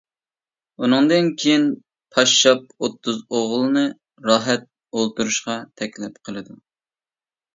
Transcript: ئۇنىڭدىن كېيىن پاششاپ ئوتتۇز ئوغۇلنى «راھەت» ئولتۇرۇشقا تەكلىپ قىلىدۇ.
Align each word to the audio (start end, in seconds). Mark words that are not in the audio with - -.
ئۇنىڭدىن 0.85 1.27
كېيىن 1.41 1.65
پاششاپ 2.15 2.63
ئوتتۇز 2.87 3.19
ئوغۇلنى 3.39 3.85
«راھەت» 4.29 4.65
ئولتۇرۇشقا 5.01 5.59
تەكلىپ 5.83 6.17
قىلىدۇ. 6.29 6.57